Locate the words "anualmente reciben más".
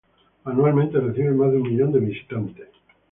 0.45-1.51